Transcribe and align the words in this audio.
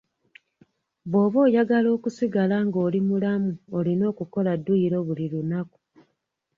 Bw'oba 1.09 1.37
oyagala 1.47 1.87
okusigala 1.97 2.57
nga 2.65 2.77
oli 2.87 2.99
mulamu 3.07 3.51
olina 3.77 4.03
okukola 4.11 4.51
dduyiro 4.59 4.97
buli 5.07 5.25
lunaku. 5.33 5.79